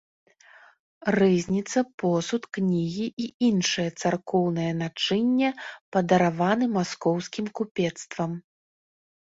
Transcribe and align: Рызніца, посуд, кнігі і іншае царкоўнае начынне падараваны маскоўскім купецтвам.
Рызніца, 1.19 1.79
посуд, 2.03 2.43
кнігі 2.59 3.07
і 3.25 3.27
іншае 3.49 3.87
царкоўнае 4.01 4.69
начынне 4.83 5.49
падараваны 5.99 6.65
маскоўскім 6.81 7.45
купецтвам. 7.61 8.31